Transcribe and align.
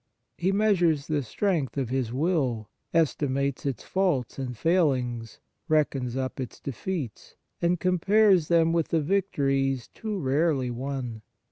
He 0.35 0.51
measures 0.51 1.05
the 1.05 1.21
strength 1.21 1.77
of 1.77 1.89
his 1.89 2.11
will, 2.11 2.71
estimates 2.91 3.67
its 3.67 3.83
faults 3.83 4.39
and 4.39 4.57
failings, 4.57 5.39
reckons 5.67 6.17
up 6.17 6.39
its 6.39 6.59
defeats, 6.59 7.35
and 7.61 7.79
compares 7.79 8.47
them 8.47 8.73
with 8.73 8.87
the 8.87 9.01
victories 9.01 9.89
too 9.89 10.17
rarely 10.17 10.71
won. 10.71 11.21